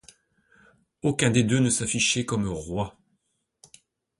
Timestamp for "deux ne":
1.43-1.69